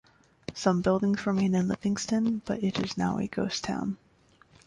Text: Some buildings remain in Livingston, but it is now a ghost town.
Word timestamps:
Some 0.55 0.81
buildings 0.81 1.27
remain 1.27 1.53
in 1.53 1.67
Livingston, 1.67 2.41
but 2.45 2.63
it 2.63 2.79
is 2.83 2.97
now 2.97 3.19
a 3.19 3.27
ghost 3.27 3.63
town. 3.63 3.97